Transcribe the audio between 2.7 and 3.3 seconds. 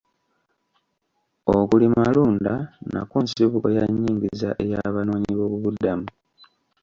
nakwo